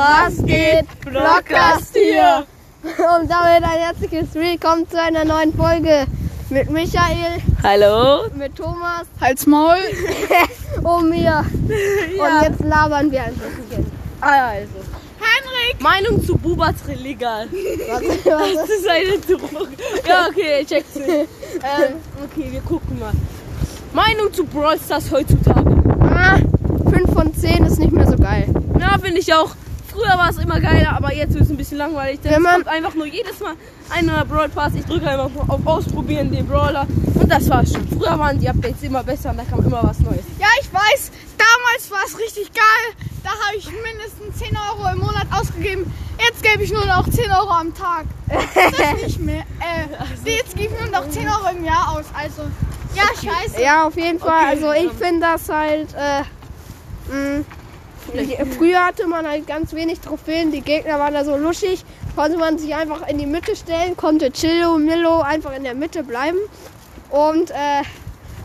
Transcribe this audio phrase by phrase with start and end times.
[0.00, 0.86] Was geht?
[1.02, 2.46] Vlogcast hier!
[2.82, 6.06] Und damit ein herzliches Willkommen zu einer neuen Folge
[6.48, 8.24] mit Michael, Hallo.
[8.34, 9.76] mit Thomas Halt's Maul.
[10.82, 11.44] und mir.
[11.44, 13.92] Und jetzt labern wir ein bisschen.
[14.22, 14.68] Also.
[15.20, 15.82] Henrik.
[15.82, 17.48] Meinung zu Bubas legal.
[17.50, 19.68] Was, was Das ist eine Droge.
[20.08, 20.96] Ja, okay, check's.
[20.96, 21.26] ähm,
[22.24, 23.12] okay, wir gucken mal.
[23.92, 25.70] Meinung zu Brawl Stars heutzutage.
[26.00, 26.38] ah,
[26.90, 28.48] 5 von 10 ist nicht mehr so geil.
[28.78, 29.50] Ja, finde ich auch.
[30.00, 32.20] Früher war es immer geiler, aber jetzt ist es ein bisschen langweilig.
[32.20, 33.54] Denn Wenn es man- kommt einfach nur jedes Mal
[33.90, 34.72] ein neuer Brawl Pass.
[34.74, 36.86] Ich drücke einfach nur auf Ausprobieren den Brawler.
[37.14, 37.86] Und das war's schon.
[37.88, 40.24] Früher waren die Updates immer besser und da kam immer was Neues.
[40.38, 43.06] Ja, ich weiß, damals war es richtig geil.
[43.22, 45.92] Da habe ich mindestens 10 Euro im Monat ausgegeben.
[46.18, 48.06] Jetzt gebe ich nur noch 10 Euro am Tag.
[48.28, 49.42] Das nicht mehr.
[49.60, 49.86] Äh,
[50.30, 52.06] jetzt gebe ich nur noch 10 Euro im Jahr aus.
[52.14, 52.42] Also,
[52.94, 53.60] ja, scheiße.
[53.62, 54.30] Ja, auf jeden Fall.
[54.30, 54.98] Okay, also ich ähm.
[54.98, 55.94] finde das halt.
[55.94, 57.42] Äh,
[58.14, 60.52] mh, früher hatte man halt ganz wenig Trophäen.
[60.52, 61.84] Die Gegner waren da so luschig.
[62.16, 66.02] Konnte man sich einfach in die Mitte stellen, konnte Chillo, Millo einfach in der Mitte
[66.02, 66.38] bleiben.
[67.10, 67.82] Und äh,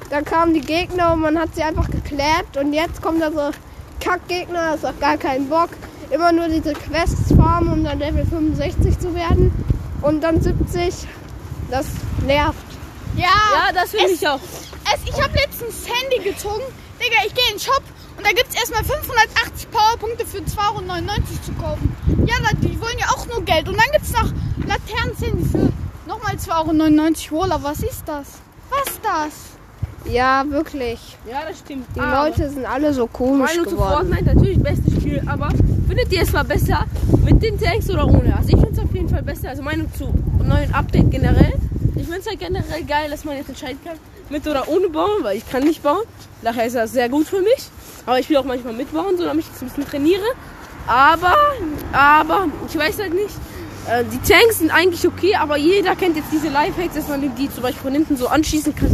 [0.10, 2.58] dann kamen die Gegner und man hat sie einfach geklärt.
[2.60, 3.52] Und jetzt kommt da so
[4.00, 5.70] Kackgegner, das hat gar keinen Bock.
[6.12, 9.52] Immer nur diese Quests farmen, um dann Level 65 zu werden.
[10.02, 10.94] Und dann 70.
[11.72, 11.88] Das
[12.26, 12.60] nervt.
[13.18, 14.40] Ja, Ja, das finde ich auch.
[14.94, 16.64] Es, ich habe letztens Handy gezogen.
[17.00, 17.82] Digga, ich gehe in den Shop
[18.18, 21.96] und da gibt es erstmal 580 Powerpunkte für 2,99 Euro zu kaufen.
[22.26, 23.68] Ja, die wollen ja auch nur Geld.
[23.68, 24.32] Und dann gibt es noch
[24.66, 25.72] Laternenzähne für
[26.08, 27.44] nochmal 2,99 Euro.
[27.44, 28.40] Wohler, was ist das?
[28.70, 30.12] Was ist das?
[30.12, 31.00] Ja, wirklich.
[31.30, 31.88] Ja, das stimmt.
[31.96, 34.08] Die Aber- Leute sind alle so komisch Meinung zu geworden.
[34.08, 35.50] Fortnite, natürlich bestes Spiel, aber
[35.88, 36.86] findet ihr es mal besser
[37.24, 38.36] mit den Tanks oder ohne?
[38.38, 39.50] Also ich finde es auf jeden Fall besser.
[39.50, 40.14] Also Meinung zu
[40.44, 41.54] neuen Update generell.
[41.96, 43.98] Ich finde es halt generell geil, dass man jetzt entscheiden kann,
[44.30, 46.04] mit oder ohne bauen, weil ich kann nicht bauen.
[46.42, 47.70] Daher ist das sehr gut für mich.
[48.06, 50.24] Aber ich will auch manchmal mitbauen, so damit ich jetzt ein bisschen trainiere.
[50.88, 51.34] Aber,
[51.94, 53.34] aber, ich weiß halt nicht.
[53.90, 57.52] Äh, Die Tanks sind eigentlich okay, aber jeder kennt jetzt diese Lifehacks, dass man die
[57.52, 58.90] zum Beispiel von hinten so anschießen kann.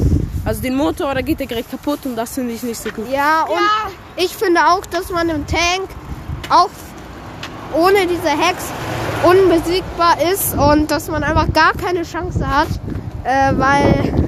[0.46, 3.09] Also den Motor, da geht der direkt kaputt und das finde ich nicht so gut.
[3.12, 3.91] Ja, und Ja.
[4.16, 5.90] ich finde auch, dass man im Tank
[6.50, 6.70] auch
[7.74, 8.66] ohne diese Hacks
[9.24, 12.68] unbesiegbar ist und dass man einfach gar keine Chance hat.
[13.24, 14.21] Äh, weil,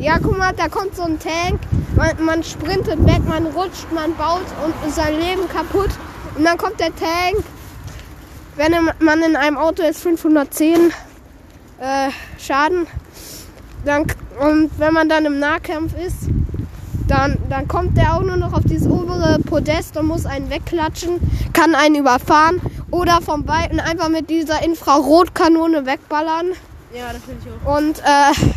[0.00, 1.60] ja, guck mal, da kommt so ein Tank,
[1.94, 5.90] man, man sprintet weg, man rutscht, man baut und ist sein Leben kaputt.
[6.36, 7.44] Und dann kommt der Tank,
[8.56, 10.92] wenn man in einem Auto ist, 510
[11.80, 12.86] äh, Schaden.
[13.84, 14.06] Dann,
[14.40, 16.28] und wenn man dann im Nahkampf ist,
[17.06, 21.18] dann, dann kommt der auch nur noch auf dieses obere Podest und muss einen wegklatschen,
[21.52, 26.52] kann einen überfahren oder vom Weiten einfach mit dieser Infrarotkanone wegballern.
[26.94, 27.76] Ja, das finde ich auch.
[27.76, 28.52] Und äh,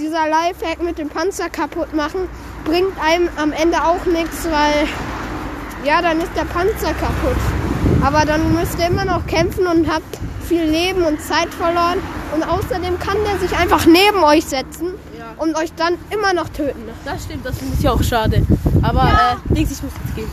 [0.00, 2.20] dieser Lifehack mit dem Panzer kaputt machen
[2.64, 4.86] bringt einem am Ende auch nichts, weil
[5.86, 7.36] ja, dann ist der Panzer kaputt.
[8.02, 11.98] Aber dann müsst ihr immer noch kämpfen und habt viel Leben und Zeit verloren.
[12.34, 14.88] Und außerdem kann der sich einfach neben euch setzen
[15.18, 15.34] Ja.
[15.36, 16.88] und euch dann immer noch töten.
[17.04, 18.42] Das stimmt, das finde ich auch schade.
[18.82, 20.30] Aber äh, Dings, ich muss jetzt gehen.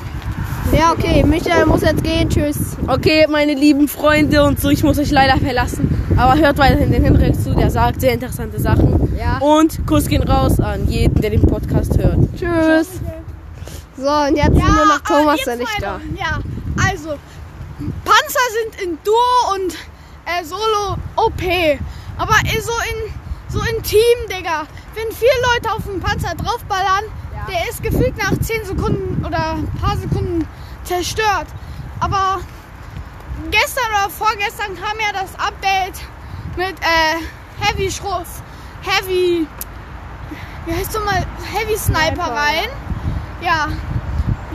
[0.78, 2.30] Ja, okay, Michael muss jetzt gehen.
[2.30, 2.58] Tschüss.
[2.88, 5.97] Okay, meine lieben Freunde und so, ich muss euch leider verlassen.
[6.18, 9.16] Aber hört weiterhin den Henrik zu, der sagt sehr interessante Sachen.
[9.18, 9.38] Ja.
[9.38, 12.18] Und Kuss gehen raus an jeden, der den Podcast hört.
[12.36, 13.02] Tschüss.
[13.96, 16.00] So, und jetzt sind nur noch aber Thomas, der nicht da.
[16.18, 16.40] Ja,
[16.90, 17.10] also,
[18.04, 19.74] Panzer sind in Duo und
[20.26, 21.42] äh, Solo OP.
[22.18, 23.14] Aber äh, so in,
[23.50, 24.00] so in Team,
[24.30, 24.64] Digga.
[24.96, 27.04] Wenn vier Leute auf den Panzer draufballern,
[27.48, 30.48] der ist gefühlt nach 10 Sekunden oder ein paar Sekunden
[30.84, 31.48] zerstört.
[32.00, 32.40] Aber
[33.52, 36.02] gestern oder vorgestern kam ja das Update
[36.56, 37.22] mit äh,
[37.60, 38.42] Heavy Schroff,
[38.82, 39.48] Heavy,
[40.66, 42.70] wie heißt du mal, Heavy Sniper rein.
[43.42, 43.68] Ja,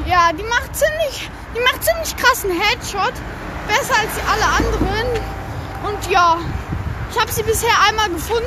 [0.07, 3.13] ja, die macht ziemlich, die macht ziemlich krassen Headshot,
[3.69, 5.23] besser als die alle anderen.
[5.85, 6.39] Und ja,
[7.11, 8.45] ich habe sie bisher einmal gefunden,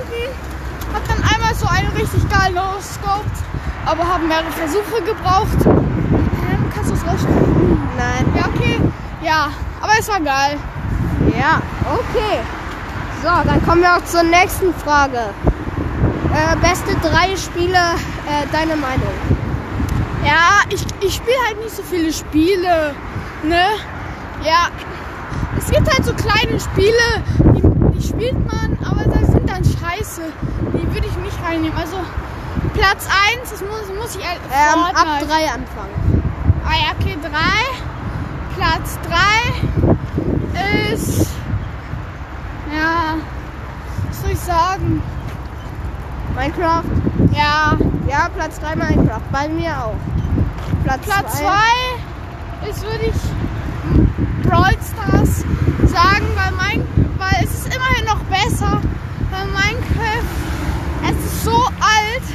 [0.93, 3.43] hab dann einmal so einen richtig geil no-scoped,
[3.85, 5.65] aber haben mehrere Versuche gebraucht.
[5.65, 7.79] Hä, Kannst du das rausschneiden?
[7.97, 8.33] Nein.
[8.35, 8.81] Ja, okay.
[9.21, 9.49] Ja,
[9.99, 10.57] es war geil.
[11.37, 12.39] Ja, okay.
[13.21, 15.19] So, dann kommen wir auch zur nächsten Frage.
[16.33, 17.77] Äh, beste drei Spiele,
[18.27, 19.13] äh, deine Meinung?
[20.23, 22.93] Ja, ich, ich spiele halt nicht so viele Spiele,
[23.43, 23.65] ne?
[24.43, 24.67] Ja,
[25.57, 27.23] es gibt halt so kleine Spiele,
[27.55, 27.61] die,
[27.97, 30.21] die spielt man, aber das sind dann scheiße.
[30.73, 31.77] Die würde ich nicht reinnehmen.
[31.77, 31.97] Also
[32.73, 33.07] Platz
[33.39, 35.25] 1, das muss, muss ich ehrlich Ähm, ab Fortnite.
[35.27, 36.23] drei anfangen.
[36.65, 37.29] Ah ja, okay, 3.
[38.57, 39.84] Platz 3
[40.93, 41.27] ist,
[42.75, 43.15] ja,
[44.07, 45.01] was soll ich sagen?
[46.35, 46.83] Minecraft?
[47.33, 47.77] Ja.
[48.07, 49.21] Ja, Platz 3 Minecraft.
[49.31, 49.95] Bei mir auch.
[50.83, 55.39] Platz 2 ist, würde ich, Brawl Stars
[55.91, 56.87] sagen, weil, mein,
[57.17, 58.79] weil es ist immerhin noch besser.
[59.31, 60.29] Weil Minecraft,
[61.09, 62.25] es ist so alt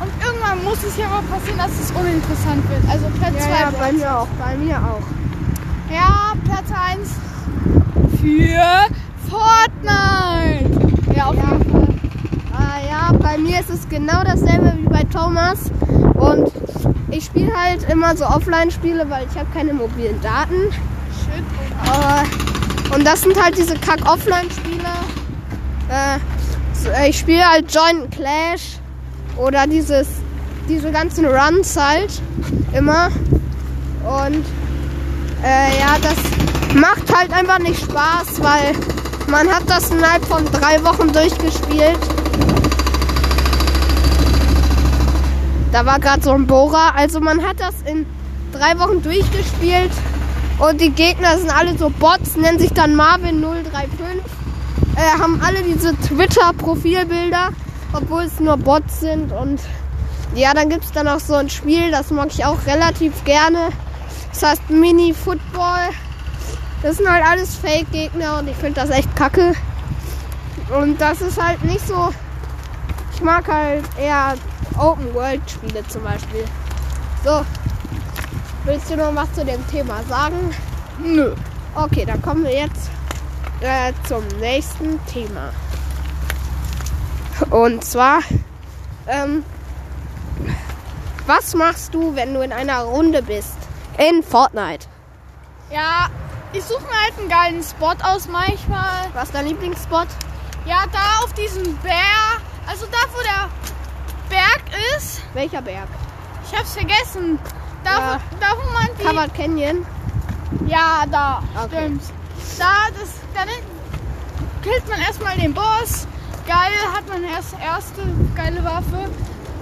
[0.00, 2.82] und irgendwann muss es ja mal passieren, dass es uninteressant wird.
[2.90, 3.50] Also Platz 2.
[3.50, 4.28] Ja, ja, bei mir auch.
[4.38, 5.02] Bei mir auch.
[5.92, 7.08] Ja, Platz 1
[8.20, 8.86] für
[9.28, 10.70] Fortnite.
[11.14, 11.88] Ja, auf jeden Fall.
[12.58, 15.70] Äh, ja, bei mir ist es genau dasselbe wie bei Thomas.
[16.14, 16.50] Und
[17.10, 20.72] ich spiele halt immer so Offline-Spiele, weil ich habe keine mobilen Daten.
[21.22, 21.44] Shit.
[21.84, 24.88] Äh, und das sind halt diese Kack-Offline-Spiele.
[25.90, 28.78] Äh, ich spiele halt Joint Clash
[29.36, 30.06] oder dieses,
[30.68, 32.20] diese ganzen Runs halt
[32.72, 33.08] immer.
[34.04, 34.44] Und
[35.42, 36.16] äh, ja, das
[36.74, 38.74] macht halt einfach nicht Spaß, weil
[39.28, 41.98] man hat das innerhalb von drei Wochen durchgespielt.
[45.72, 46.94] Da war gerade so ein Bohrer.
[46.94, 48.06] Also man hat das in
[48.52, 49.90] drei Wochen durchgespielt.
[50.58, 53.64] Und die Gegner sind alle so Bots, nennen sich dann Marvin035.
[54.96, 57.48] Äh, haben alle diese Twitter-Profilbilder,
[57.92, 59.32] obwohl es nur Bots sind.
[59.32, 59.60] Und
[60.36, 63.70] ja, dann gibt es dann auch so ein Spiel, das mag ich auch relativ gerne.
[64.30, 65.90] Das heißt Mini-Football.
[66.84, 69.54] Das sind halt alles Fake-Gegner und ich finde das echt kacke.
[70.78, 72.12] Und das ist halt nicht so.
[73.14, 74.34] Ich mag halt eher
[74.78, 76.44] Open-World-Spiele zum Beispiel.
[77.24, 77.42] So.
[78.64, 80.54] Willst du noch was zu dem Thema sagen?
[80.98, 81.34] Nö.
[81.74, 82.90] Okay, dann kommen wir jetzt
[83.62, 85.54] äh, zum nächsten Thema.
[87.48, 88.20] Und zwar,
[89.06, 89.42] ähm,
[91.26, 93.56] was machst du, wenn du in einer Runde bist?
[93.96, 94.86] In Fortnite.
[95.70, 96.10] Ja,
[96.54, 99.10] ich suche mir halt einen geilen Spot aus manchmal.
[99.12, 100.06] Was ist dein Lieblingsspot?
[100.66, 102.40] Ja, da auf diesem Berg.
[102.66, 103.48] Also da, wo der
[104.30, 104.62] Berg
[104.96, 105.20] ist.
[105.34, 105.88] Welcher Berg?
[106.50, 107.38] Ich hab's vergessen.
[107.84, 108.20] Da, Ja.
[108.30, 109.04] wo, da wo man die...
[109.04, 109.86] Covered Canyon.
[110.66, 111.42] Ja, da.
[111.64, 111.76] Okay.
[111.84, 112.02] Stimmt.
[112.58, 113.48] Da, das, dann
[114.62, 116.06] killt man erstmal den Boss.
[116.46, 118.02] Geil, hat man erst erste
[118.34, 119.08] geile Waffe.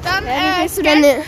[0.04, 1.02] Dann, wie äh, du denn?
[1.02, 1.24] scannt,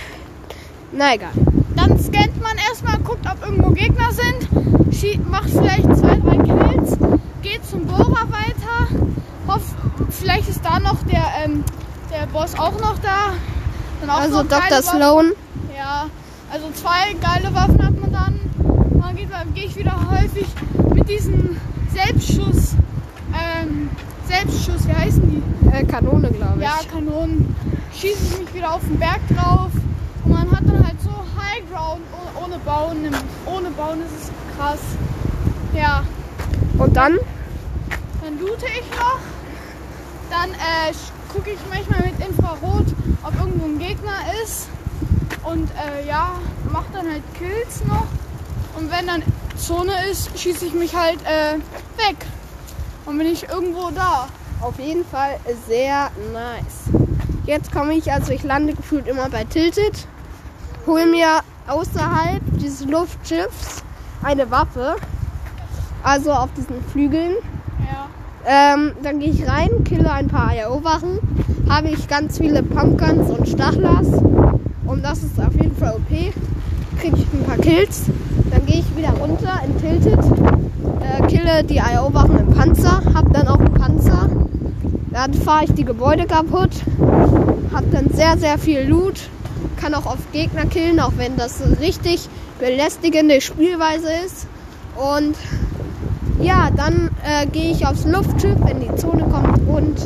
[0.92, 1.30] Na egal.
[1.76, 4.83] dann scannt man erstmal, guckt, ob irgendwo Gegner sind.
[5.28, 6.96] Macht vielleicht zwei, drei Kills.
[7.42, 8.88] Geht zum Bohrer weiter.
[9.48, 9.62] Hoff,
[10.08, 11.64] vielleicht ist da noch der, ähm,
[12.12, 13.32] der Boss auch noch da.
[14.08, 14.82] Auch Also noch Dr.
[14.82, 15.32] Sloan.
[15.76, 16.06] Ja,
[16.52, 18.40] also zwei geile Waffen hat man dann.
[19.30, 20.46] Dann gehe ich wieder häufig
[20.94, 21.60] mit diesen
[21.92, 22.74] Selbstschuss,
[23.34, 23.90] ähm,
[24.26, 25.68] Selbstschuss, wie heißen die?
[25.70, 26.62] Äh, Kanone, glaube ich.
[26.62, 27.54] Ja, Kanonen.
[27.92, 29.70] Schieße ich mich wieder auf den Berg drauf.
[30.24, 33.02] Und man hat dann halt so High Ground oh- ohne Bauen.
[33.02, 33.20] nämlich.
[33.84, 34.80] Bauen ist es krass.
[35.74, 36.04] Ja,
[36.78, 37.18] Und dann?
[38.22, 39.18] dann loote ich noch.
[40.30, 40.92] Dann äh,
[41.30, 42.86] gucke ich manchmal mit Infrarot,
[43.22, 44.68] ob irgendwo ein Gegner ist.
[45.42, 46.36] Und äh, ja,
[46.72, 48.06] mach dann halt Kills noch.
[48.78, 49.22] Und wenn dann
[49.58, 51.56] Zone ist, schieße ich mich halt äh,
[51.98, 52.16] weg.
[53.04, 54.28] Und bin ich irgendwo da.
[54.62, 55.38] Auf jeden Fall
[55.68, 56.84] sehr nice.
[57.44, 60.06] Jetzt komme ich, also ich lande gefühlt immer bei Tilted,
[60.86, 63.82] hole mir außerhalb dieses Luftschiffs
[64.22, 64.96] eine Waffe,
[66.02, 67.32] also auf diesen Flügeln.
[67.80, 68.74] Ja.
[68.74, 71.18] Ähm, dann gehe ich rein, kille ein paar IO-Wachen,
[71.68, 74.08] habe ich ganz viele Pumpguns und Stachlers
[74.86, 76.08] und das ist auf jeden Fall OP.
[77.00, 78.04] Kriege ich ein paar Kills,
[78.50, 80.18] dann gehe ich wieder runter in Tilted,
[81.00, 84.28] äh, kille die IO-Wachen im Panzer, habe dann auch einen Panzer.
[85.10, 86.70] Dann fahre ich die Gebäude kaputt,
[87.72, 89.28] habe dann sehr, sehr viel Loot,
[89.76, 92.28] kann auch oft Gegner killen, auch wenn das richtig
[92.58, 94.46] belästigende Spielweise ist.
[94.96, 95.36] Und
[96.40, 99.98] ja, dann äh, gehe ich aufs Luftschiff, wenn die Zone kommt und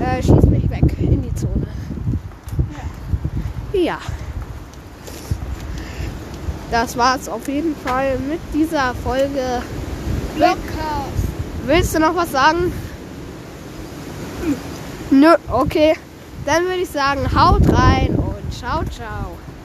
[0.00, 1.66] äh, schieße mich weg in die Zone.
[3.72, 3.98] Ja.
[6.70, 9.62] Das war's auf jeden Fall mit dieser Folge.
[10.36, 11.28] Blockcast.
[11.66, 12.72] Willst du noch was sagen?
[15.10, 15.94] Nö, okay.
[16.44, 17.97] Dann würde ich sagen, haut rein
[18.58, 19.47] ciao, ciao.